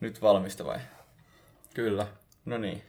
[0.00, 0.78] Nyt valmista vai?
[1.74, 2.06] Kyllä.
[2.44, 2.82] No niin.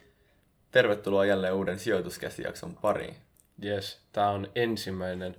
[0.70, 3.16] Tervetuloa jälleen uuden sijoituskästijakson pariin.
[3.64, 5.36] Yes, tämä on ensimmäinen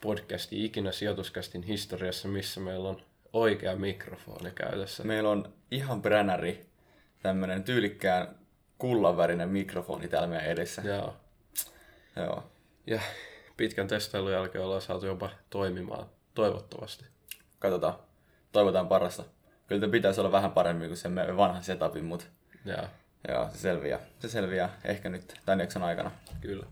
[0.00, 5.04] podcasti ikinä sijoituskästin historiassa, missä meillä on oikea mikrofoni käytössä.
[5.04, 6.66] Meillä on ihan bränäri,
[7.22, 8.38] tämmönen tyylikkään
[8.78, 10.82] kullanvärinen mikrofoni täällä meidän edessä.
[10.82, 11.16] Joo.
[12.16, 12.44] Joo.
[12.86, 13.00] Ja
[13.56, 17.04] pitkän testailun jälkeen ollaan saatu jopa toimimaan, toivottavasti.
[17.58, 17.94] Katsotaan.
[18.52, 19.24] Toivotaan parasta.
[19.68, 22.24] Kyllä tämä pitäisi olla vähän paremmin kuin se meidän vanha setupin, mutta
[22.64, 22.84] Joo,
[23.28, 24.00] joo, se selviää.
[24.18, 26.10] Se selviää ehkä nyt tämän jakson aikana.
[26.40, 26.66] kyllä.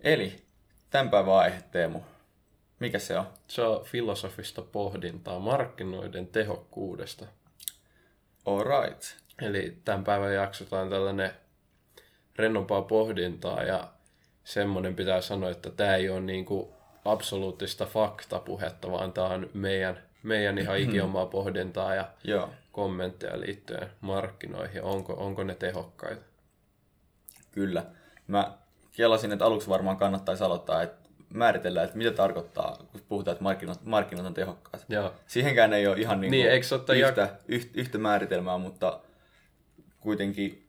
[0.00, 0.44] Eli
[0.90, 2.00] tämän päivän aihe, Teemu.
[2.80, 3.26] Mikä se on?
[3.48, 7.26] Se on filosofista pohdintaa markkinoiden tehokkuudesta.
[8.46, 9.02] Alright.
[9.42, 11.30] Eli tämän päivän jaksotaan tällainen
[12.36, 13.88] rennompaa pohdintaa ja
[14.44, 20.58] semmoinen pitää sanoa, että tämä ei ole niinku absoluuttista faktapuhetta, vaan tämä on meidän, meidän
[20.58, 22.50] ihan ikiomaa pohdintaa ja Joo.
[22.72, 24.82] kommentteja liittyen markkinoihin.
[24.82, 26.22] Onko, onko ne tehokkaita?
[27.52, 27.84] Kyllä.
[28.26, 28.58] Mä
[28.92, 33.84] kelasin, että aluksi varmaan kannattaisi aloittaa, että määritellään, että mitä tarkoittaa, kun puhutaan, että markkinat,
[33.84, 34.84] markkinat on tehokkaat.
[34.88, 35.14] Joo.
[35.26, 36.66] Siihenkään ei ole ihan niin Niin, eikö
[37.06, 39.00] yhtä, yhtä, yhtä määritelmää, mutta
[40.00, 40.65] kuitenkin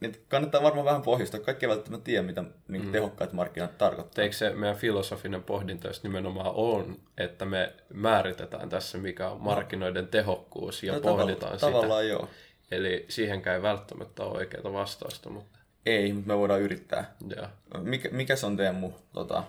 [0.00, 1.40] niin kannattaa varmaan vähän pohjustaa.
[1.40, 2.92] Kaikki eivät välttämättä tiedä, mitä niin mm.
[2.92, 4.22] tehokkaat markkinat tarkoittaa.
[4.24, 10.08] Eikö se meidän filosofinen pohdinta just nimenomaan on, että me määritetään tässä, mikä on markkinoiden
[10.08, 11.66] tehokkuus ja No, pohditaan tavalla- sitä.
[11.72, 12.28] Tavallaan joo.
[12.70, 17.14] Eli siihenkään ei välttämättä ole oikeaa vastausta, mutta Ei, mutta me voidaan yrittää.
[17.36, 17.46] joo.
[17.82, 19.42] Mikä, mikä se on Teemu, tota,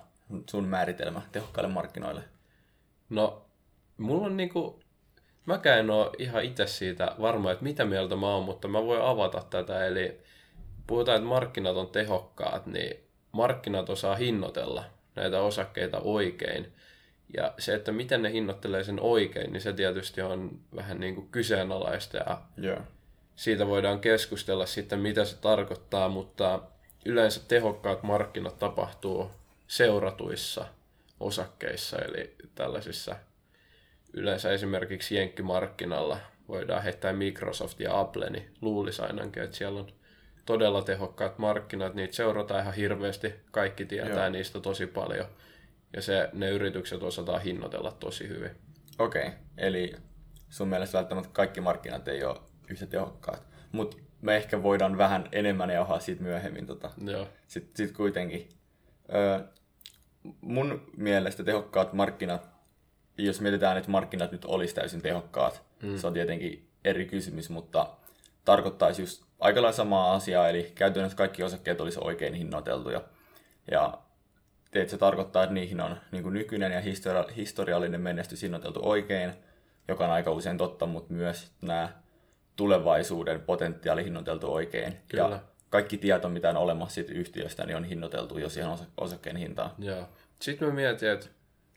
[0.49, 2.23] sun määritelmä tehokkaille markkinoille?
[3.09, 3.45] No,
[3.97, 4.79] mulla on niinku,
[5.45, 9.01] mäkään en ole ihan itse siitä varma, että mitä mieltä mä oon, mutta mä voin
[9.01, 9.85] avata tätä.
[9.85, 10.19] Eli
[10.87, 12.99] puhutaan, että markkinat on tehokkaat, niin
[13.31, 14.83] markkinat osaa hinnoitella
[15.15, 16.73] näitä osakkeita oikein.
[17.37, 21.27] Ja se, että miten ne hinnoittelee sen oikein, niin se tietysti on vähän niin kuin
[21.31, 22.79] kyseenalaista ja Joo.
[23.35, 26.61] siitä voidaan keskustella sitten, mitä se tarkoittaa, mutta
[27.05, 29.31] yleensä tehokkaat markkinat tapahtuu
[29.67, 30.65] seuratuissa
[31.19, 33.15] osakkeissa, eli tällaisissa
[34.13, 36.17] yleensä esimerkiksi Jenkkimarkkinalla
[36.47, 39.93] voidaan heittää Microsoft ja Apple, niin luulisi ainakin, että siellä on
[40.45, 44.29] todella tehokkaat markkinat, niitä seurataan ihan hirveästi, kaikki tietää Joo.
[44.29, 45.25] niistä tosi paljon,
[45.93, 48.51] ja se, ne yritykset osataan hinnoitella tosi hyvin.
[48.99, 49.33] Okei, okay.
[49.57, 49.95] eli
[50.49, 53.47] sun mielestä välttämättä kaikki markkinat ei ole yhtä tehokkaat.
[53.71, 56.65] Mutta me ehkä voidaan vähän enemmän jauhaa siitä myöhemmin.
[56.65, 56.91] Tota.
[57.05, 58.49] Joo, Sitten sit kuitenkin.
[59.13, 59.39] Öö,
[60.41, 62.49] mun mielestä tehokkaat markkinat,
[63.17, 65.97] jos mietitään, että markkinat nyt olisi täysin tehokkaat, mm.
[65.97, 67.89] se on tietenkin eri kysymys, mutta
[68.45, 73.01] tarkoittaisi just aika lailla samaa asiaa, eli käytännössä kaikki osakkeet olisi oikein hinnoiteltuja.
[73.71, 73.97] Ja
[74.71, 79.33] teet se tarkoittaa, että niihin on niin kuin nykyinen ja historia- historiallinen menestys hinnoiteltu oikein,
[79.87, 81.89] joka on aika usein totta, mutta myös nämä
[82.55, 84.97] tulevaisuuden potentiaali hinnoiteltu oikein.
[85.07, 85.29] Kyllä.
[85.29, 89.35] Ja kaikki tieto, mitä on olemassa siitä yhtiöstä, niin on hinnoiteltu jo siihen osa- osakkeen
[89.35, 89.71] hintaan.
[89.79, 90.07] joo.
[90.39, 91.27] Sitten mä mietin, että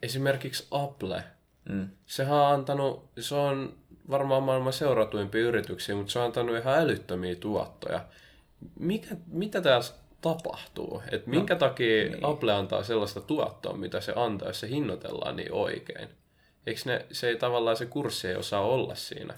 [0.03, 1.25] esimerkiksi Apple,
[1.69, 1.89] Mm.
[2.07, 3.75] sehän on antanut, se on
[4.11, 8.05] varmaan maailman seuratuimpia yrityksiä, mutta se on antanut ihan älyttömiä tuottoja.
[8.79, 11.03] Mikä, mitä tässä tapahtuu?
[11.13, 12.25] Et minkä no, takia niin.
[12.25, 16.09] Apple antaa sellaista tuottoa, mitä se antaa, jos se hinnoitellaan niin oikein?
[16.67, 19.35] Eikö ne, se ei tavallaan se kurssi ei osaa olla siinä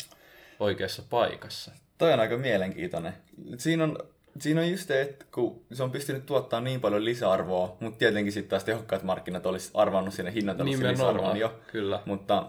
[0.61, 1.71] oikeassa paikassa?
[1.99, 3.13] Toi on aika mielenkiintoinen.
[3.59, 3.99] Siinä on,
[4.41, 8.33] siinä on just se, että kun se on pystynyt tuottaa niin paljon lisäarvoa, mutta tietenkin
[8.33, 11.61] sitten taas tehokkaat markkinat olisi arvannut sinne hinnoitellut sen lisäarvon jo.
[11.73, 12.01] kyllä.
[12.05, 12.47] Mutta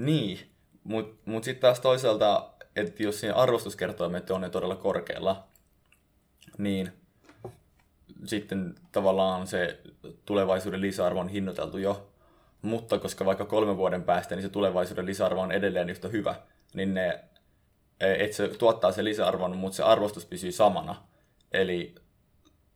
[0.00, 0.38] niin,
[0.84, 5.44] mutta mut sitten taas toisaalta, että jos siinä arvostuskertoimet on ne todella korkealla,
[6.58, 6.92] niin
[8.24, 9.80] sitten tavallaan se
[10.24, 12.10] tulevaisuuden lisäarvo on hinnoiteltu jo.
[12.62, 16.34] Mutta koska vaikka kolmen vuoden päästä, niin se tulevaisuuden lisäarvo on edelleen yhtä hyvä,
[16.74, 17.24] niin ne,
[18.00, 20.96] että se tuottaa se lisäarvon, mutta se arvostus pysyy samana.
[21.52, 21.94] Eli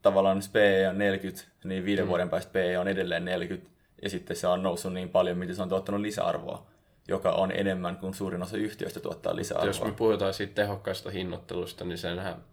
[0.03, 2.09] tavallaan jos PE on 40, niin viiden mm.
[2.09, 3.71] vuoden päästä PE on edelleen 40,
[4.03, 6.67] ja sitten se on noussut niin paljon, miten se on tuottanut lisäarvoa,
[7.09, 9.67] joka on enemmän kuin suurin osa yhtiöistä tuottaa lisäarvoa.
[9.67, 12.45] Jos me puhutaan siitä tehokkaasta hinnoittelusta, niin senhän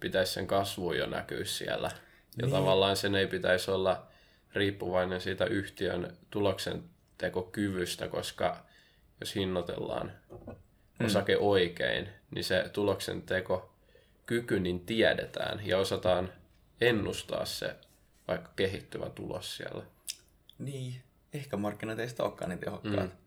[0.00, 1.90] pitäisi sen kasvu jo näkyä siellä.
[2.36, 2.50] Ja niin.
[2.50, 4.06] tavallaan sen ei pitäisi olla
[4.54, 8.66] riippuvainen siitä yhtiön tuloksentekokyvystä, koska
[9.20, 10.12] jos hinnoitellaan
[11.04, 16.32] osake oikein, niin se tuloksentekokyky niin tiedetään ja osataan
[16.80, 17.76] ennustaa se
[18.28, 19.84] vaikka kehittyvä tulos siellä.
[20.58, 23.10] Niin, ehkä markkinat ei sitä olekaan niin tehokkaat.
[23.10, 23.25] Mm.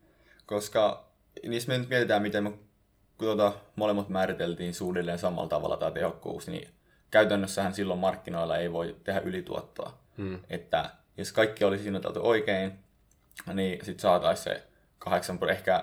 [0.50, 1.04] Koska
[1.46, 2.58] niissä me nyt mietitään, miten me kun
[3.18, 6.68] tuota, molemmat määriteltiin suunnilleen samalla tavalla tämä tehokkuus, niin
[7.10, 9.98] käytännössähän silloin markkinoilla ei voi tehdä ylituottoa.
[10.16, 10.38] Mm.
[10.50, 12.72] Että jos kaikki olisi hinnoiteltu oikein,
[13.54, 14.62] niin sitten saataisiin se
[14.98, 15.82] 8, ehkä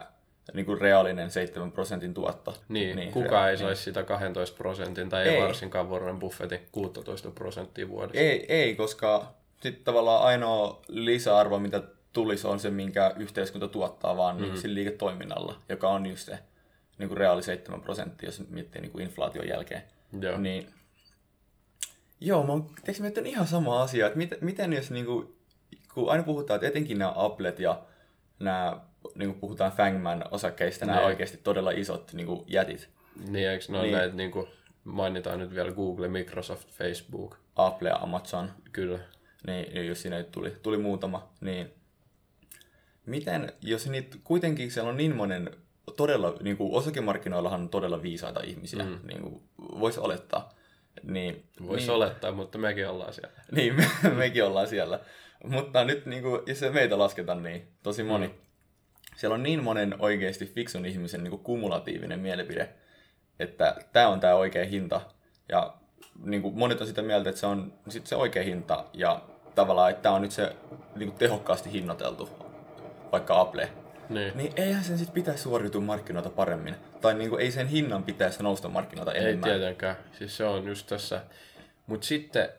[0.53, 2.57] niin kuin reaalinen 7 prosentin tuotto.
[2.69, 7.31] Niin, niin kukaan ei saisi sitä 12 prosentin, tai ei, ei varsinkaan Warren Buffettin 16
[7.31, 8.19] prosenttia vuodessa.
[8.19, 11.83] Ei, ei koska sitten tavallaan ainoa lisäarvo, mitä
[12.17, 14.53] tulisi, on se, minkä yhteiskunta tuottaa vaan mm-hmm.
[14.53, 16.39] niin liiketoiminnalla, joka on just se
[16.97, 19.83] niin kuin reaali 7 prosenttia, jos miettii niin kuin inflaation jälkeen.
[20.21, 20.37] Joo.
[20.37, 20.67] Niin,
[22.21, 22.69] joo, mä oon
[22.99, 25.35] miettinyt ihan sama asia, että miten, miten jos niin kuin,
[25.93, 27.81] kun aina puhutaan, että etenkin nämä Applet ja
[28.39, 28.79] nämä,
[29.15, 31.07] niin kuin puhutaan Fangman osakkeista, nämä niin.
[31.07, 32.89] oikeasti todella isot niin kuin jätit.
[33.29, 33.93] Niin, eikö ne niin.
[33.93, 34.47] näitä, niin kuin
[34.83, 37.37] mainitaan nyt vielä Google, Microsoft, Facebook.
[37.55, 38.51] Apple ja Amazon.
[38.71, 38.99] Kyllä.
[39.47, 41.76] Niin, jos siinä tuli, tuli muutama, niin
[43.07, 45.51] miten, jos niitä kuitenkin siellä on niin monen
[45.97, 48.99] todella, niin kuin osakemarkkinoillahan on todella viisaita ihmisiä, mm.
[49.07, 49.41] niin kuin
[49.79, 50.53] voisi olettaa.
[51.03, 53.31] Niin, voisi niin, olettaa, mutta mekin ollaan siellä.
[53.51, 54.99] Niin, me, mekin ollaan siellä.
[55.43, 58.27] Mutta nyt, niin kuin, jos se meitä lasketaan, niin tosi moni.
[58.27, 58.33] Mm.
[59.15, 62.69] Siellä on niin monen oikeasti fiksun ihmisen niin kuin kumulatiivinen mielipide,
[63.39, 65.01] että tämä on tämä oikea hinta.
[65.49, 65.73] Ja
[66.23, 69.21] niin kuin monet on sitä mieltä, että se on sit se oikea hinta ja
[69.55, 70.55] tavallaan, että tämä on nyt se
[70.95, 72.29] niin kuin tehokkaasti hinnoiteltu,
[73.11, 73.69] vaikka Apple.
[74.09, 74.37] Niin.
[74.37, 76.75] niin eihän sen sitten pitäisi suoriutua markkinoilta paremmin.
[77.01, 79.49] Tai niin kuin, ei sen hinnan pitäisi nousta markkinoilta enemmän.
[79.49, 79.95] Ei tietenkään.
[80.17, 81.21] Siis se on just tässä.
[81.87, 82.49] Mutta sitten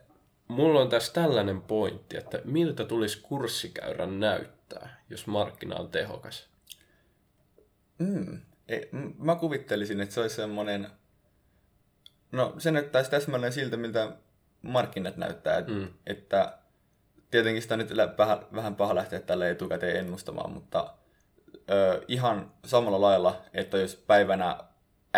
[0.48, 6.48] mulla on tässä tällainen pointti, että miltä tulisi kurssikäyrän näyttää, jos markkina on tehokas?
[7.98, 8.40] Mm.
[8.68, 10.88] Ei, mä kuvittelisin, että se olisi semmoinen...
[12.32, 14.12] No, se näyttäisi täsmälleen siltä, miltä
[14.62, 15.60] markkinat näyttää.
[15.60, 15.88] Mm.
[16.06, 16.58] Että
[17.30, 20.94] tietenkin sitä nyt vähän, vähän paha lähteä tälle etukäteen ennustamaan, mutta
[21.70, 24.58] ö, ihan samalla lailla, että jos päivänä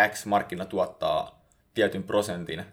[0.09, 2.65] X markkina tuottaa tietyn prosentin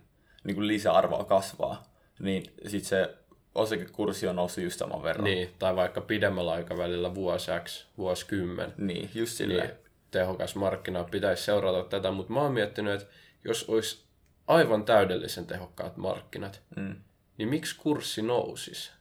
[0.44, 3.14] niin kuin lisäarvoa kasvaa, niin sitten se
[3.54, 5.24] osakekurssi on noussut just saman verran.
[5.24, 8.74] Niin, tai vaikka pidemmällä aikavälillä vuosi X, vuosi kymmen.
[8.76, 9.68] Niin, just silleen.
[9.68, 9.78] Niin
[10.10, 13.14] tehokas markkina pitäisi seurata tätä, mutta mä oon miettinyt, että
[13.44, 14.04] jos olisi
[14.46, 16.96] aivan täydellisen tehokkaat markkinat, mm.
[17.38, 18.92] niin miksi kurssi nousisi?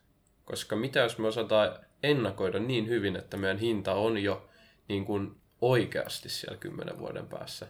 [0.48, 4.50] Koska mitä jos me osataan ennakoida niin hyvin, että meidän hinta on jo
[4.88, 7.68] niin kuin oikeasti siellä kymmenen vuoden päässä.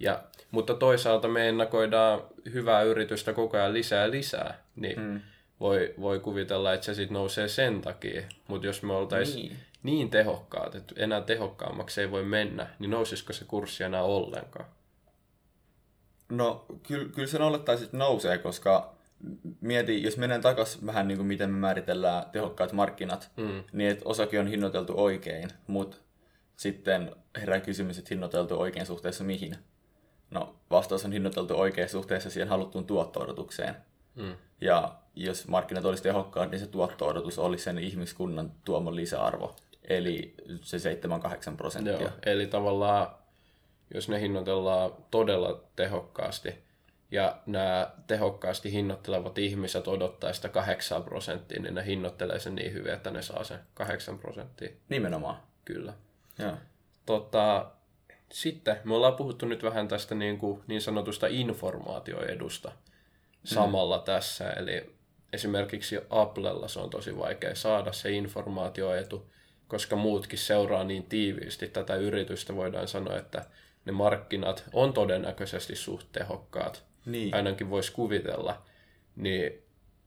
[0.00, 2.22] Ja, mutta toisaalta me ennakoidaan
[2.52, 5.20] hyvää yritystä koko ajan lisää ja lisää, niin mm.
[5.60, 8.22] voi, voi kuvitella, että se sitten nousee sen takia.
[8.48, 9.58] Mutta jos me oltaisiin niin.
[9.82, 14.66] niin tehokkaat, että enää tehokkaammaksi ei voi mennä, niin nousisiko se kurssi enää ollenkaan?
[16.28, 18.94] No kyllä, kyllä sen olettaisiin, että nousee, koska
[19.60, 23.64] mieti, jos menen takaisin vähän niin kuin miten me määritellään tehokkaat markkinat, mm.
[23.72, 25.96] niin että osake on hinnoiteltu oikein, mutta
[26.56, 29.56] sitten herää kysymys, että hinnoiteltu oikein suhteessa mihin?
[30.30, 33.76] No, vastaus on hinnoiteltu oikein suhteessa siihen haluttuun tuotto-odotukseen.
[34.14, 34.34] Mm.
[34.60, 39.56] Ja jos markkinat olisi tehokkaat, niin se tuotto-odotus olisi sen ihmiskunnan tuoma lisäarvo.
[39.88, 40.76] Eli se
[41.52, 42.00] 7-8 prosenttia.
[42.00, 43.06] Joo, eli tavallaan,
[43.94, 46.54] jos ne hinnoitellaan todella tehokkaasti,
[47.14, 52.92] ja nämä tehokkaasti hinnoittelevat ihmiset odottaa sitä 8 prosenttia, niin ne hinnoittelee sen niin hyvin,
[52.92, 54.68] että ne saa sen 8 prosenttia.
[54.88, 55.36] Nimenomaan.
[55.64, 55.92] Kyllä.
[56.38, 56.56] Joo.
[57.06, 57.70] Tota,
[58.32, 62.72] sitten me ollaan puhuttu nyt vähän tästä niin, kuin, niin sanotusta informaatioedusta
[63.44, 64.04] samalla mm.
[64.04, 64.50] tässä.
[64.50, 64.94] Eli
[65.32, 69.30] esimerkiksi Applella se on tosi vaikea saada se informaatioetu,
[69.68, 72.56] koska muutkin seuraa niin tiiviisti tätä yritystä.
[72.56, 73.44] Voidaan sanoa, että
[73.84, 76.93] ne markkinat on todennäköisesti suht tehokkaat.
[77.06, 77.34] Niin.
[77.34, 78.62] Ainakin voisi kuvitella.
[79.16, 79.64] Niin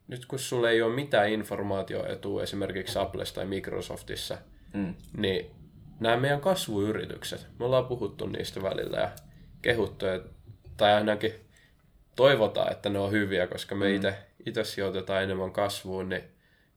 [0.07, 4.37] nyt kun sulla ei ole mitään informaatioetua esimerkiksi Applessa tai Microsoftissa,
[4.73, 4.95] mm.
[5.17, 5.51] niin
[5.99, 9.11] nämä meidän kasvuyritykset, me ollaan puhuttu niistä välillä ja
[9.61, 10.05] kehuttu,
[10.77, 11.33] tai ainakin
[12.15, 14.13] toivotaan, että ne on hyviä, koska me mm.
[14.45, 16.23] itse sijoitetaan enemmän kasvuun, niin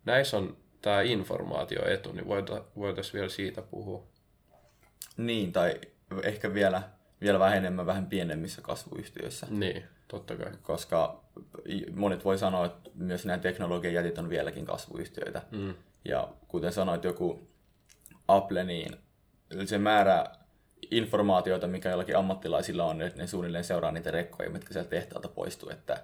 [0.04, 2.26] näissä on tämä informaatioetu, niin
[2.76, 4.06] voitaisiin vielä siitä puhua.
[5.16, 5.74] Niin, tai
[6.22, 6.82] ehkä vielä,
[7.20, 9.46] vielä vähän enemmän vähän pienemmissä kasvuyhtiöissä.
[9.50, 10.52] Niin, totta kai.
[10.62, 11.20] Koska
[11.94, 15.42] monet voi sanoa, että myös nämä teknologian jätit on vieläkin kasvuyhtiöitä.
[15.50, 15.74] Mm.
[16.04, 17.48] Ja kuten sanoit, joku
[18.28, 18.96] Apple, niin
[19.64, 20.24] se määrä
[20.90, 25.70] informaatiota, mikä jollakin ammattilaisilla on, että ne suunnilleen seuraa niitä rekkoja, mitkä sieltä tehtaalta poistuu,
[25.70, 26.02] että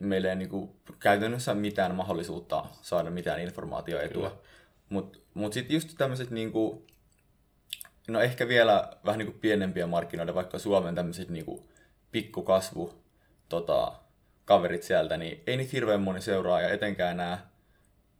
[0.00, 4.42] meillä ei niinku käytännössä mitään mahdollisuutta saada mitään informaatioetua.
[4.88, 6.86] Mutta mut sitten just tämmöiset, niinku,
[8.08, 11.68] no ehkä vielä vähän niinku pienempiä markkinoita, vaikka Suomen tämmöiset niinku
[12.10, 13.01] pikkukasvu
[13.52, 13.92] tota,
[14.44, 17.38] kaverit sieltä, niin ei niitä hirveän moni seuraa, ja etenkään nämä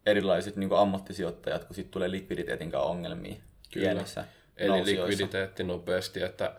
[0.06, 3.36] erilaiset niin ammattisijoittajat, kun sitten tulee likviditeetin ongelmia
[3.72, 3.86] Kyllä.
[3.88, 4.24] pienissä
[4.56, 6.54] Eli likviditeetti nopeasti, että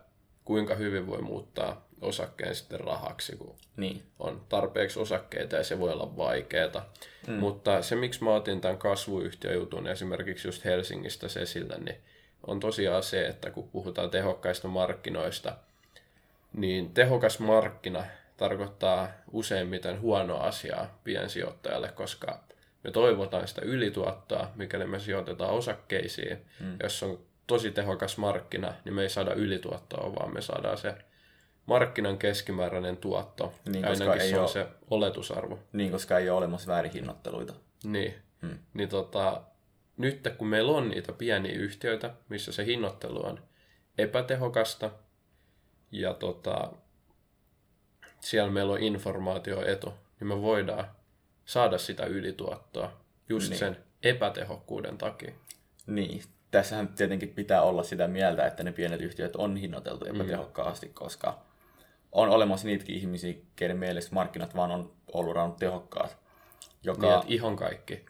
[0.46, 4.04] kuinka hyvin voi muuttaa osakkeen sitten rahaksi, kun niin.
[4.20, 6.94] on tarpeeksi osakkeita ja se voi olla vaikeaa.
[7.28, 7.34] Mm.
[7.34, 11.98] Mutta se, miksi mä otin tämän kasvuyhtiöjutun esimerkiksi just Helsingistä esille, niin
[12.48, 15.58] on tosiaan se, että kun puhutaan tehokkaista markkinoista,
[16.54, 18.04] niin tehokas markkina
[18.38, 22.44] tarkoittaa useimmiten huonoa asiaa piensijoittajalle, koska
[22.84, 26.38] me toivotaan sitä ylituottoa, mikäli me sijoitetaan osakkeisiin.
[26.60, 26.78] Mm.
[26.84, 30.96] Jos on tosi tehokas markkina, niin me ei saada ylituottoa, vaan me saadaan se
[31.66, 33.54] markkinan keskimääräinen tuotto.
[33.70, 35.60] Niin, koska ei se ole, se oletusarvo.
[35.74, 37.54] Niin, koska ei ole olemassa väärinhinnoitteluita.
[37.84, 38.14] Niin.
[38.42, 38.60] Hmm.
[38.74, 39.42] Niin tota,
[39.98, 43.44] nyt kun meillä on niitä pieniä yhtiöitä, missä se hinnoittelu on
[43.98, 44.92] epätehokasta,
[45.92, 46.72] ja tota,
[48.24, 50.86] siellä meillä on informaatioetu, niin me voidaan
[51.46, 52.92] saada sitä ylituottoa
[53.30, 53.60] just niin.
[53.60, 55.32] sen epätehokkuuden takia.
[55.88, 60.94] Niin, tässähän tietenkin pitää olla sitä mieltä, että ne pienet yhtiöt on hinnoiteltu epätehokkaasti, mm.
[60.94, 61.40] koska
[62.12, 66.18] on olemassa niitäkin ihmisiä, keiden mielestä markkinat vaan on ollut rannut tehokkaat.
[66.84, 67.08] Joka...
[67.08, 68.06] Niin, että ihan kaikki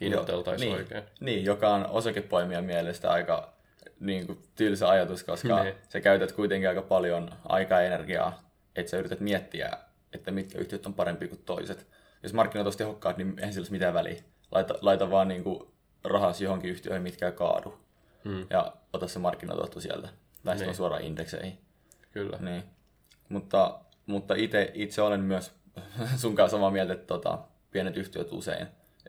[0.00, 1.02] hinnoiteltaisiin niin, oikein.
[1.20, 3.52] Niin, joka on osakepoimijan mielestä aika
[4.00, 5.74] niin kuin, tylsä ajatus, koska niin.
[5.88, 9.70] sä käytät kuitenkin aika paljon aikaa ja energiaa, että sä yrität miettiä,
[10.12, 11.86] että mitkä yhtiöt on parempi kuin toiset.
[12.22, 14.22] Jos markkinat olisi tehokkaat, niin eihän sillä olisi mitään väliä.
[14.50, 15.68] Laita, laita vaan niin kuin,
[16.04, 17.78] rahasi johonkin yhtiöihin, mitkä ei kaadu.
[18.24, 18.46] Hmm.
[18.50, 20.08] Ja ota se markkinatuotto sieltä.
[20.44, 20.74] Tai niin.
[20.74, 21.58] suoraan indekseihin.
[22.12, 22.38] Kyllä.
[22.40, 22.62] Niin.
[23.28, 25.52] Mutta, mutta ite, itse olen myös
[26.16, 27.38] sun kanssa samaa mieltä, että tota,
[27.70, 28.66] pienet yhtiöt usein,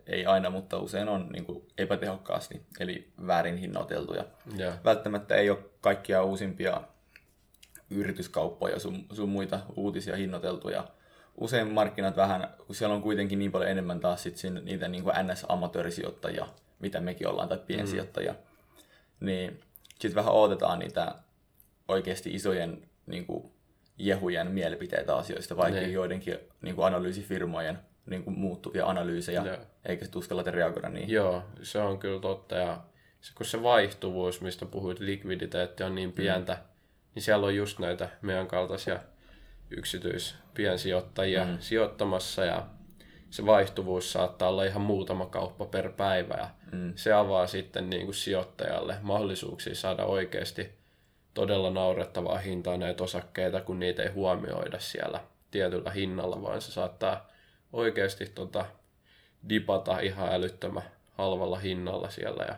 [0.08, 4.26] ei aina, mutta usein on niin kuin epätehokkaasti, eli väärin hinnoiteltuja.
[4.60, 4.74] Yeah.
[4.84, 6.82] Välttämättä ei ole kaikkia uusimpia
[7.90, 10.88] yrityskauppoja, sun, sun muita uutisia hinnoiteltuja.
[11.38, 15.04] Usein markkinat vähän, kun siellä on kuitenkin niin paljon enemmän taas sit sin, niitä niin
[15.04, 16.48] kuin NS-amatöörisijoittajia,
[16.80, 19.26] mitä mekin ollaan, tai piensijoittajia, mm.
[19.26, 21.16] niin sitten vähän odotetaan niitä
[21.88, 23.52] oikeasti isojen niin kuin,
[24.00, 25.94] jehujen mielipiteitä asioista, vaikka niin.
[25.94, 29.58] joidenkin niin kuin analyysifirmojen niin kuin muuttuvia analyysejä, Joo.
[29.86, 31.10] eikä se uskalleta reagoida niihin.
[31.10, 32.56] Joo, se on kyllä totta.
[32.56, 32.82] Ja
[33.22, 36.60] se, kun se vaihtuvuus, mistä puhuit, likviditeetti on niin pientä, mm.
[37.16, 39.00] Niin siellä on just näitä meidän kaltaisia
[39.70, 41.58] yksityispiensijoittajia mm.
[41.60, 42.68] sijoittamassa ja
[43.30, 46.94] se vaihtuvuus saattaa olla ihan muutama kauppa per päivä ja mm.
[46.96, 50.80] se avaa sitten niin kuin sijoittajalle mahdollisuuksia saada oikeasti
[51.34, 57.30] todella naurettavaa hintaa näitä osakkeita, kun niitä ei huomioida siellä tietyllä hinnalla, vaan se saattaa
[57.74, 58.66] oikeasti tota,
[59.50, 62.56] dipata ihan älyttömän halvalla hinnalla siellä ja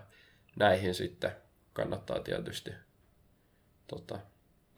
[0.55, 1.31] näihin sitten
[1.74, 2.72] kannattaa tietysti
[3.88, 4.20] tota,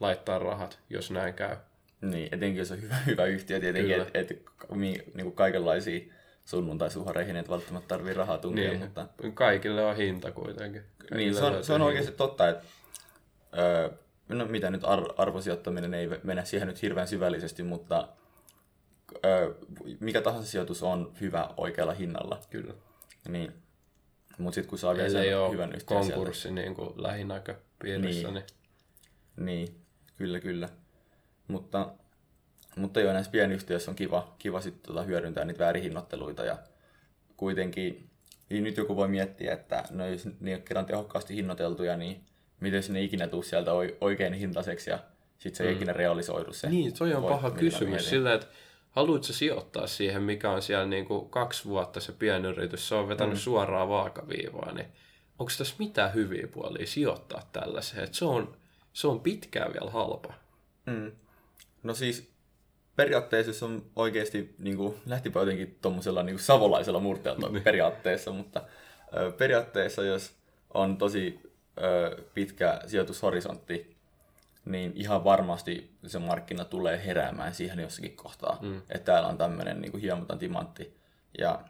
[0.04, 1.56] laittaa rahat, jos näin käy.
[2.00, 4.42] Niin, etenkin jos on hyvä, hyvä yhtiö tietenkin, että et, et,
[5.14, 6.00] niin kaikenlaisia
[6.44, 9.06] sunnuntaisuhareihin et välttämättä tarvii rahaa tunkia, niin, mutta...
[9.34, 10.82] Kaikille on hinta kuitenkin.
[10.98, 12.64] Kaikille niin, se on, se on oikeasti totta, että
[13.58, 13.90] öö,
[14.28, 18.08] no mitä nyt ar- arvosijoittaminen ei mene siihen nyt hirveän syvällisesti, mutta
[19.24, 19.54] öö,
[20.00, 22.40] mikä tahansa sijoitus on hyvä oikealla hinnalla.
[22.50, 22.74] Kyllä.
[23.28, 23.52] Niin.
[24.38, 26.60] Mutta sitten kun saa vielä sen hyvän yhtiön konkurssi sieltä.
[26.60, 28.30] niin kuin lähinäköpiirissä.
[28.30, 28.34] Niin.
[29.36, 29.66] niin.
[29.68, 29.83] niin,
[30.16, 30.68] kyllä kyllä.
[31.48, 31.88] Mutta,
[32.76, 36.58] mutta joo, näissä pienyhtiöissä on kiva, kiva sit tota hyödyntää niitä väärihinnoitteluita ja
[37.36, 38.10] kuitenkin
[38.50, 42.24] niin nyt joku voi miettiä, että no jos ne on kerran tehokkaasti hinnoiteltuja, niin
[42.60, 44.98] miten sinne ikinä tuu sieltä oikein hintaiseksi ja
[45.38, 45.76] sitten se ei mm.
[45.76, 46.70] ikinä realisoidu se.
[46.70, 48.46] Niin, toi on voit, paha kysymys sillä, että
[48.90, 53.34] haluatko sijoittaa siihen, mikä on siellä niin kuin kaksi vuotta se pienyritys, se on vetänyt
[53.34, 53.40] mm.
[53.40, 54.86] suoraan vaakaviivaa, niin
[55.38, 58.04] onko tässä mitään hyviä puolia sijoittaa tällaiseen?
[58.04, 58.56] Että se, on,
[58.94, 60.34] se on pitkään vielä halpa.
[60.86, 61.12] Mm.
[61.82, 62.30] No siis
[62.96, 67.62] periaatteessa se on oikeasti, niin kuin, lähtipä jotenkin tuommoisella niin savolaisella murteella niin.
[67.62, 68.62] periaatteessa, mutta
[69.16, 70.34] ö, periaatteessa jos
[70.74, 71.40] on tosi
[71.82, 73.96] ö, pitkä sijoitushorisontti,
[74.64, 78.76] niin ihan varmasti se markkina tulee heräämään siihen jossakin kohtaa, mm.
[78.76, 80.96] että täällä on tämmöinen niin hiemotan timantti.
[81.38, 81.64] Ja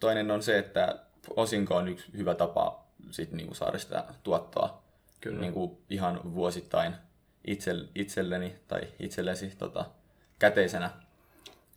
[0.00, 0.98] toinen on se, että
[1.36, 4.87] osinko on yksi hyvä tapa sit, niin kuin saada sitä tuottoa
[5.20, 5.40] Kyllä.
[5.40, 6.94] Niin kuin ihan vuosittain
[7.94, 9.84] itselleni tai itsellesi tota,
[10.38, 10.90] käteisenä,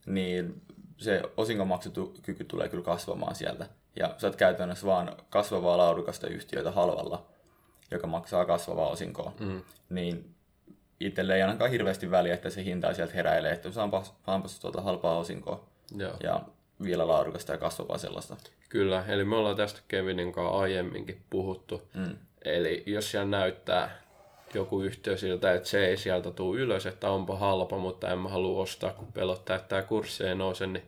[0.06, 0.62] niin
[0.98, 3.66] se osingonmaksukyky tulee kyllä kasvamaan sieltä.
[3.96, 7.26] Ja sä oot käytännössä vaan kasvavaa laadukasta yhtiötä halvalla,
[7.92, 9.34] joka maksaa kasvavaa osinkoa.
[9.40, 9.62] Mm.
[9.90, 10.36] Niin
[11.00, 15.18] itselle ei ainakaan hirveästi väliä, että se hinta sieltä heräilee, että saanpas, saanpas tuota halpaa
[15.18, 15.68] osinkoa.
[15.96, 16.14] Joo.
[16.24, 16.42] Ja
[16.84, 18.38] vielä laadukasta ja kasvavaa sellaista.
[18.70, 21.82] Kyllä, eli me ollaan tästä Kevinin kanssa aiemminkin puhuttu.
[21.94, 22.16] Mm.
[22.46, 24.02] Eli jos siellä näyttää
[24.54, 28.30] joku yhtiö siltä, että se ei sieltä tule ylös, että onpa halpa, mutta en mä
[28.30, 30.84] halua ostaa, kun pelottaa, että tämä kurssi ei nouse, niin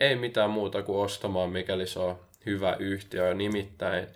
[0.00, 3.34] ei mitään muuta kuin ostamaan, mikäli se on hyvä yhtiö.
[3.34, 4.06] Nimittäin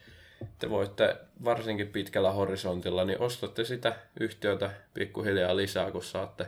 [0.58, 6.46] te voitte varsinkin pitkällä horisontilla, niin ostatte sitä yhtiötä pikkuhiljaa lisää, kun saatte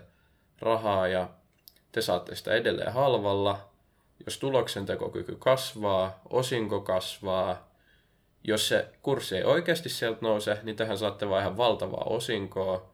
[0.61, 1.29] rahaa ja
[1.93, 3.69] te saatte sitä edelleen halvalla.
[4.27, 7.66] Jos tuloksen tekokyky kasvaa, osinko kasvaa
[8.47, 12.91] jos se kurssi ei oikeasti sieltä nouse, niin tähän saatte vaan ihan valtavaa osinkoa.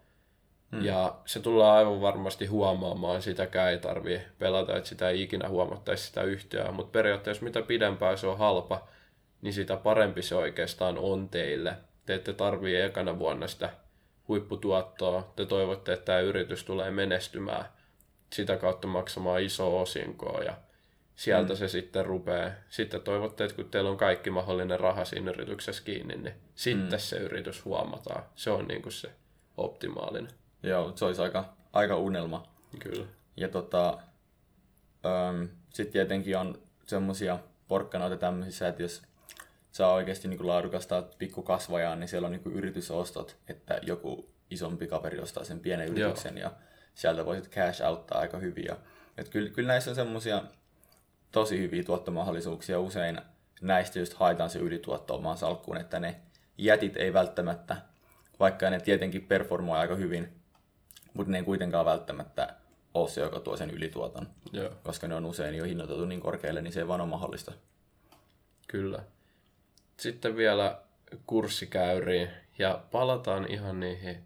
[0.73, 0.85] Hmm.
[0.85, 6.07] Ja se tullaan aivan varmasti huomaamaan, sitäkään ei tarvii pelata, että sitä ei ikinä huomattaisi
[6.07, 6.73] sitä yhtiöä.
[6.73, 8.89] Mutta periaatteessa mitä pidempään se on halpa,
[9.43, 11.77] niin sitä parempi se oikeastaan on teille.
[12.07, 13.71] Te ette tarvii ekana vuonna sitä
[14.29, 15.33] huipputuottoa.
[15.37, 17.65] Te toivotte, että tämä yritys tulee menestymään
[18.33, 20.55] sitä kautta maksamaan iso osinkoa ja
[21.23, 21.57] sieltä mm.
[21.57, 22.51] se sitten rupeaa.
[22.69, 26.99] Sitten toivotte, että kun teillä on kaikki mahdollinen raha siinä yrityksessä kiinni, niin sitten mm.
[26.99, 28.25] se yritys huomataan.
[28.35, 29.11] Se on niin kuin se
[29.57, 30.33] optimaalinen.
[30.63, 32.47] Joo, se olisi aika, aika unelma.
[32.79, 33.07] Kyllä.
[33.37, 33.99] Ja tota,
[35.71, 37.39] sitten tietenkin on semmoisia
[37.69, 39.03] porkkanoita tämmöisissä, että jos
[39.73, 45.45] saa oikeasti niin laadukasta pikkukasvajaa, niin siellä on niin yritysostot, että joku isompi kaveri ostaa
[45.45, 46.51] sen pienen yrityksen Joo.
[46.51, 46.57] ja
[46.95, 48.65] sieltä voisit cash outtaa aika hyvin.
[48.65, 48.77] Ja,
[49.19, 50.43] et kyllä, kyllä näissä on semmoisia
[51.33, 52.81] tosi hyviä tuottomahdollisuuksia.
[52.81, 53.21] Usein
[53.61, 56.21] näistä just haetaan se ylituotto omaan salkkuun, että ne
[56.59, 57.77] jätit ei välttämättä,
[58.41, 60.33] vaikka ne tietenkin performoi aika hyvin,
[61.15, 62.55] mutta ne ei kuitenkaan välttämättä
[62.95, 64.27] ole se, joka tuo sen ylituoton.
[64.53, 64.71] Joo.
[64.83, 67.53] Koska ne on usein jo hinnoiteltu niin korkealle, niin se ei vaan ole mahdollista.
[68.69, 69.03] Kyllä.
[69.97, 70.81] Sitten vielä
[71.27, 74.25] kurssikäyriin ja palataan ihan niihin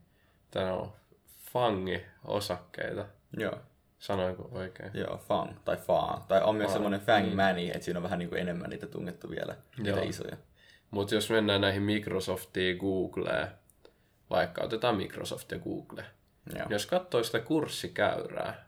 [0.55, 0.93] on
[1.53, 3.05] fangi-osakkeita.
[3.37, 3.59] Joo.
[3.99, 4.91] Sanoinko oikein?
[4.95, 6.23] Joo, fang tai faan.
[6.29, 7.37] Tai on myös semmoinen fang niin.
[7.37, 10.09] money, että siinä on vähän niin kuin enemmän niitä tungettu vielä, niitä Joo.
[10.09, 10.37] isoja.
[10.91, 13.49] Mutta jos mennään näihin Microsoftiin, Googleen,
[14.31, 16.05] vaikka otetaan Microsoft ja Google.
[16.57, 16.67] Joo.
[16.71, 18.67] Jos katsoo sitä kurssikäyrää,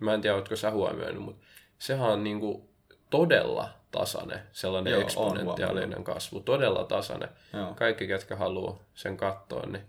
[0.00, 1.46] mä en tiedä, oletko sä huomioinut, mutta
[1.78, 2.68] sehän on niinku
[3.10, 7.28] todella tasainen, sellainen Joo, eksponentiaalinen kasvu, todella tasainen.
[7.52, 7.74] Joo.
[7.74, 9.82] Kaikki, ketkä haluaa sen katsoa, niin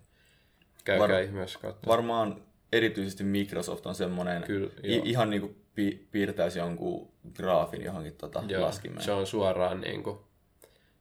[0.84, 1.88] käykää Var- ihmeessä katsoa.
[1.88, 2.42] Varmaan
[2.74, 8.44] erityisesti Microsoft on semmoinen, Kyllä, i- ihan niin kuin pi- piirtäisi jonkun graafin johonkin tota
[8.48, 9.02] joo, laskimeen.
[9.02, 10.20] Se on suoraan niin kuin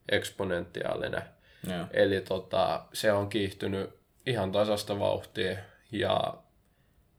[0.09, 1.23] eksponentiaalinen.
[1.71, 1.87] Joo.
[1.91, 3.91] Eli tota, se on kiihtynyt
[4.27, 5.59] ihan tasasta vauhtia
[5.93, 6.35] ja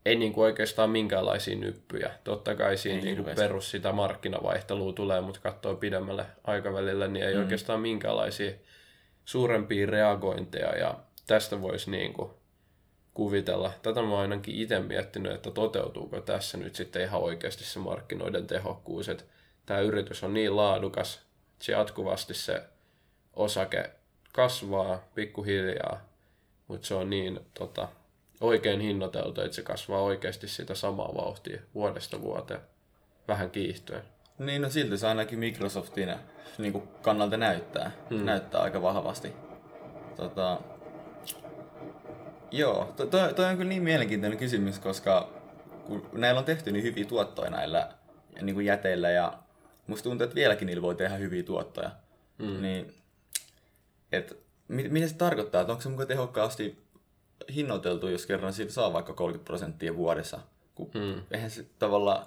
[0.06, 2.12] ei niin kuin oikeastaan minkäänlaisia nyppyjä.
[2.24, 7.34] Totta kai siinä niin kuin perus sitä markkinavaihtelua tulee, mutta katsoo pidemmälle aikavälillä, niin ei
[7.34, 7.40] mm.
[7.40, 8.52] oikeastaan minkäänlaisia
[9.26, 10.78] suurempia reagointeja.
[10.78, 12.32] Ja tästä voisi niin kuin
[13.20, 13.74] kuvitella.
[13.82, 19.10] Tätä mä ainakin itse miettinyt, että toteutuuko tässä nyt sitten ihan oikeasti se markkinoiden tehokkuus.
[19.10, 19.24] Että
[19.66, 21.16] tämä yritys on niin laadukas,
[21.54, 22.64] että se jatkuvasti se
[23.34, 23.90] osake
[24.34, 26.02] kasvaa pikkuhiljaa,
[26.68, 27.88] mutta se on niin tota,
[28.42, 32.62] oikein hinnoiteltu, että se kasvaa oikeasti sitä samaa vauhtia vuodesta vuoteen
[33.28, 34.04] vähän kiihtyen.
[34.38, 36.16] Niin, no silti se ainakin Microsoftin
[36.58, 37.92] niin kuin kannalta näyttää.
[38.10, 38.26] Hmm.
[38.26, 39.34] Näyttää aika vahvasti.
[40.16, 40.62] Tota,
[42.52, 45.30] joo, to, toi, toi on kyllä niin mielenkiintoinen kysymys, koska
[45.86, 47.90] kun näillä on tehty niin hyviä tuottoja näillä
[48.42, 49.34] niin kuin jäteillä ja
[49.88, 51.92] musta tuntuu, että vieläkin niillä voi tehdä hyviä tuottoja.
[52.44, 52.62] Hmm.
[52.62, 52.94] Niin,
[54.12, 55.62] et, mit, mitä se tarkoittaa?
[55.62, 56.78] Että onko se mukaan tehokkaasti
[57.56, 60.40] hinnoiteltu, jos kerran siitä saa vaikka 30 prosenttia vuodessa.
[60.76, 61.22] Kun hmm.
[61.32, 62.26] eihän se tavallaan...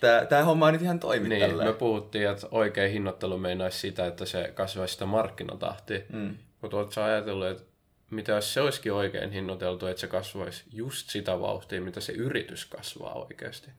[0.00, 1.68] Tämä, tämä homma on nyt ihan toimi niin, tälleen.
[1.68, 6.00] me puhuttiin, että oikea hinnoittelu meinaisi sitä, että se kasvaisi sitä markkinatahtia.
[6.12, 6.36] Hmm.
[6.60, 7.62] Mutta oletko ajatellut, että
[8.10, 12.64] mitä jos se olisikin oikein hinnoiteltu, että se kasvaisi just sitä vauhtia, mitä se yritys
[12.66, 13.70] kasvaa oikeasti?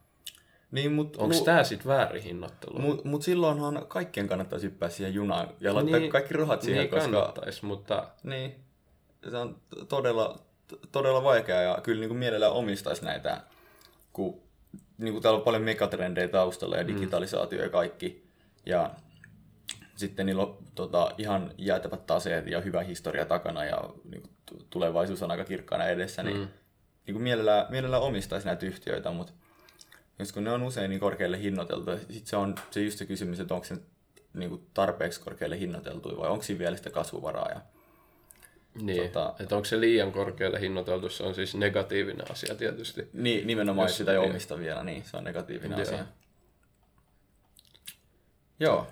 [0.71, 2.79] Niin, mut, Onko mu- tämä sitten väärin hinnoittelu?
[2.79, 6.89] Mutta mut silloinhan kaikkien kannattaisi hyppää siihen junaan ja laittaa niin, kaikki rahat siihen, niin
[6.89, 7.11] koska...
[7.11, 8.07] kannattaisi, mutta...
[8.23, 8.55] Niin,
[9.29, 10.39] se on todella,
[10.91, 13.41] todella vaikeaa ja kyllä niin kuin mielellään omistaisi näitä,
[14.13, 14.41] kun
[14.97, 16.87] niin kuin täällä on paljon megatrendejä taustalla ja mm.
[16.87, 18.23] digitalisaatio ja kaikki.
[18.65, 18.89] Ja
[19.99, 25.23] sitten niillä on tota, ihan jäätävät taseet ja hyvä historia takana ja niin kuin, tulevaisuus
[25.23, 26.47] on aika kirkkaana edessä, niin, mm.
[27.05, 29.33] niin kuin mielellään, mielellään omistaisi näitä yhtiöitä, mutta
[30.19, 33.39] jos kun ne on usein niin korkealle hinnoiteltu, sitten se on se just se kysymys,
[33.39, 33.77] että onko se
[34.33, 37.49] niin kuin tarpeeksi korkealle hinnoiteltu vai onko siinä vielä sitä kasvuvaraa.
[37.49, 37.61] Ja,
[38.81, 43.09] niin, tota, että onko se liian korkealle hinnoiteltu, se on siis negatiivinen asia tietysti.
[43.13, 45.81] Niin, nimenomaan jos sitä ei omista vielä, niin se on negatiivinen Joo.
[45.81, 46.05] asia.
[48.59, 48.87] Joo.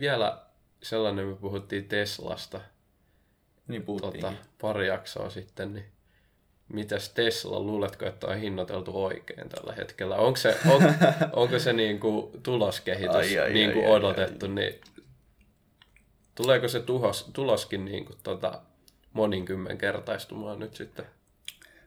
[0.00, 0.42] Vielä
[0.82, 2.60] sellainen, me puhuttiin Teslasta.
[3.68, 4.20] Niin puhuttiin.
[4.20, 5.86] Tota, pari jaksoa sitten, niin
[6.68, 10.16] mitäs Tesla, luuletko, että on hinnoiteltu oikein tällä hetkellä?
[10.16, 10.82] Onko se, on,
[11.42, 14.54] onko se niin kuin tuloskehitys ai, ai, niin kuin ai, odotettu, ai, ai.
[14.54, 14.80] niin
[16.34, 18.60] tuleeko se tuhos, tuloskin niin kuin tota,
[19.12, 21.06] monikymmenkertaistumaan nyt sitten?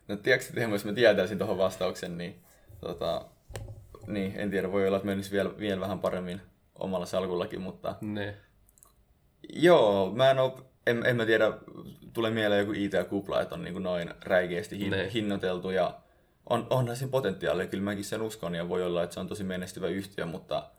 [0.07, 2.35] No tiedätkö, että jos mä tietäisin tuohon vastauksen, niin,
[2.81, 3.25] tota,
[4.07, 6.41] niin en tiedä, voi olla, että menisi vielä, vielä vähän paremmin
[6.79, 7.95] omalla salkullakin, mutta...
[8.01, 8.35] Ne.
[9.53, 10.53] Joo, mä en, ole,
[10.87, 11.53] en, en mä tiedä,
[12.13, 15.99] tulee mieleen joku IT-kupla, että on niin kuin noin räikeästi hin, hinnoiteltu ja
[16.49, 19.43] on, onhan siinä potentiaalia, kyllä mäkin sen uskon ja voi olla, että se on tosi
[19.43, 20.69] menestyvä yhtiö, mutta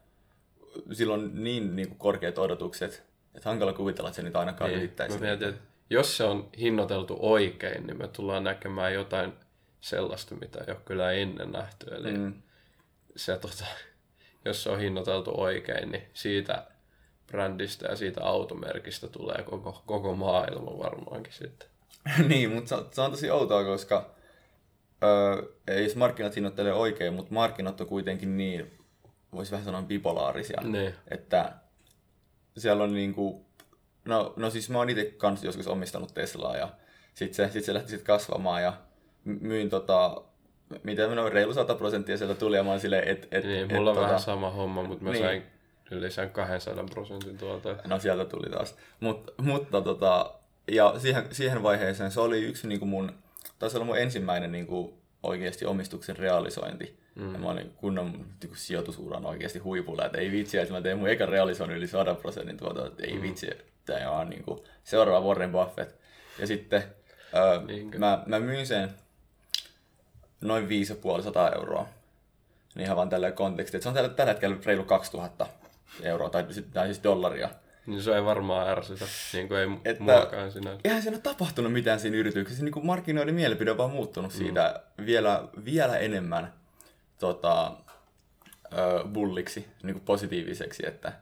[0.93, 3.03] sillä on niin, niin kuin korkeat odotukset
[3.35, 5.19] Että hankala kuvitella, että se nyt ainakaan Niin, ylittäisi.
[5.19, 5.61] mä mietin, että
[5.91, 9.33] jos se on hinnoiteltu oikein, niin me tullaan näkemään jotain
[9.81, 11.95] sellaista, mitä ei ole kyllä ennen nähty.
[11.95, 12.35] Eli mm.
[13.17, 13.65] se, tota,
[14.45, 16.67] jos se on hinnoiteltu oikein, niin siitä
[17.27, 21.69] brändistä ja siitä automerkistä tulee koko, koko maailma varmaankin sitten.
[22.29, 24.11] niin, mutta se, se on tosi outoa, koska
[25.03, 28.79] öö, ei jos markkinat hinnoittelee oikein, mutta markkinat on kuitenkin niin,
[29.33, 30.95] voisi vähän sanoa bipolaarisia, Niin.
[31.11, 31.53] että
[32.59, 33.47] siellä on niinku,
[34.05, 36.69] no, no siis mä oon itse kanssa joskus omistanut Teslaa ja
[37.15, 38.73] sit se, sit se lähti sit kasvamaan ja
[39.25, 40.23] my- myin tota,
[40.83, 43.73] mitä noin reilu 100 prosenttia sieltä tuli ja mä oon silleen, et, et, Niin, et,
[43.73, 45.25] mulla on tota, vähän sama homma, mutta mä niin.
[45.25, 45.43] sain
[45.91, 47.77] yli sen 200 prosentin tuolta.
[47.87, 48.77] No sieltä tuli taas.
[49.01, 50.35] Mut, mutta tota,
[50.69, 53.13] ja siihen, siihen vaiheeseen se oli yksi niinku mun,
[53.59, 57.01] taisi olla mun ensimmäinen niinku oikeasti omistuksen realisointi.
[57.15, 57.33] Mm.
[57.33, 61.09] Ja mä olin kunnon niinku, sijoitusuran oikeasti huipulla, että ei vitsi, että mä tein mun
[61.09, 63.23] ekan realisoinnin yli 100 prosentin tuota, että ei mm.
[63.23, 63.51] vitsi,
[63.87, 66.01] tämä on niinku seuraava Warren Buffett.
[66.39, 66.83] Ja sitten
[67.35, 67.99] öö, Niinkö?
[67.99, 68.91] mä, mä myin sen
[70.41, 71.87] noin 5,5 euroa.
[72.75, 75.47] Niin ihan vaan tällä konteksti, että se on tällä, tällä hetkellä reilu 2000
[76.03, 77.49] euroa, tai, tai siis dollaria.
[77.87, 80.81] Niin se ei varmaan ärsytä, niin kuin ei Että- muakaan sinänsä.
[80.85, 82.65] Eihän siinä ole tapahtunut mitään siinä yrityksessä.
[82.65, 86.53] Niin kuin markkinoiden mielipide on vaan muuttunut siitä vielä, vielä enemmän
[87.19, 87.73] tota,
[88.73, 90.83] ö, bulliksi, niin kuin positiiviseksi.
[90.87, 91.13] Että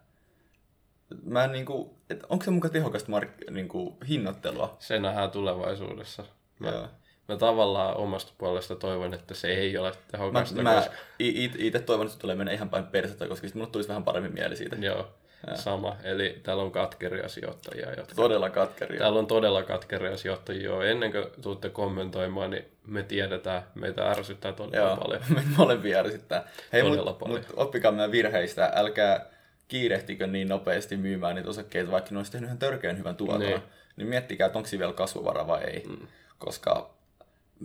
[1.24, 4.76] mä en, niin kuin, että onko se muka tehokasta mark- niin kuin, hinnoittelua?
[4.78, 6.24] Se nähdään tulevaisuudessa.
[6.59, 6.88] Mä, Joo.
[7.29, 10.97] Mä tavallaan omasta puolesta toivon, että se ei ole Mä, tehokasta, mä koska...
[11.19, 14.35] itse toivon, että se tulee mennä ihan päin persettä, koska sitten mulle tulisi vähän paremmin
[14.35, 14.77] mieli siitä.
[14.77, 15.09] Joo,
[15.55, 15.97] sama.
[16.05, 18.14] Eli täällä on katkeria sijoittajia, jotka...
[18.14, 18.99] Todella katkeria.
[18.99, 20.64] Täällä on todella katkeria sijoittajia.
[20.64, 20.83] jo.
[20.83, 25.23] Ennen kuin tuutte kommentoimaan, niin me tiedetään, meitä ärsyttää todella Joo, paljon.
[25.35, 26.49] meitä molempia ärsyttää.
[26.73, 27.41] Hei, Todella mut, paljon.
[27.41, 28.73] mut oppikaa meidän virheistä.
[28.75, 29.27] Älkää
[29.69, 33.41] kiirehtikö niin nopeasti myymään niitä osakkeita, vaikka ne olisi tehnyt ihan törkeän hyvän tuoton.
[33.41, 33.51] Niin.
[33.51, 33.62] Niin.
[33.97, 35.83] niin miettikää, että onko siinä vielä kasvuvara vai ei.
[35.88, 36.07] Mm.
[36.38, 36.98] Koska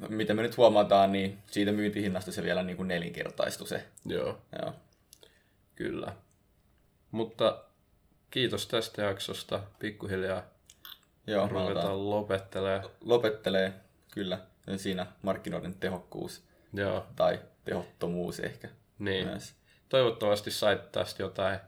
[0.10, 3.86] mitä me nyt huomataan, niin siitä myyntihinnasta se vielä niin kuin nelinkertaistui se.
[4.06, 4.74] Joo, Joo.
[5.76, 6.14] kyllä.
[7.12, 7.64] Mutta
[8.32, 9.64] kiitos tästä jaksosta.
[9.80, 10.44] Pikkuhiljaa
[11.28, 12.82] Joo, ruvetaan lopettelee.
[13.02, 13.74] lopettelee
[14.12, 14.40] kyllä
[14.78, 19.28] siinä markkinoiden tehokkuus Joo, tai tehottomuus ehkä niin.
[19.28, 19.54] myös.
[19.90, 21.60] Toivottavasti saitte tästä jotain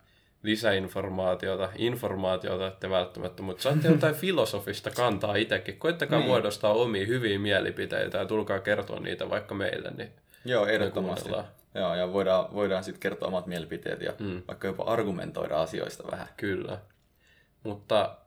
[0.45, 5.79] lisäinformaatiota, informaatiota ette välttämättä, mutta saatte jotain filosofista kantaa itsekin.
[5.79, 6.27] Koittakaa niin.
[6.27, 9.91] muodostaa omia hyviä mielipiteitä ja tulkaa kertoa niitä vaikka meille.
[9.97, 10.12] Niin
[10.45, 11.29] Joo, ehdottomasti.
[11.75, 14.41] Joo, ja voidaan, voidaan sitten kertoa omat mielipiteet ja mm.
[14.47, 16.27] vaikka jopa argumentoida asioista vähän.
[16.38, 16.79] Kyllä.
[17.63, 18.17] Mutta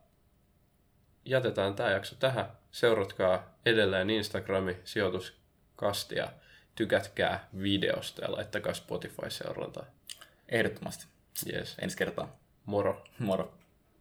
[1.24, 2.46] jätetään tämä jakso tähän.
[2.70, 6.28] Seuratkaa edelleen Instagrami sijoituskastia.
[6.74, 9.84] Tykätkää videosta ja laittakaa Spotify-seurantaa.
[10.48, 11.06] Ehdottomasti.
[11.46, 11.76] Yes.
[11.78, 12.28] Ensi kertaa.
[12.66, 13.04] Moro.
[13.18, 13.52] Moro.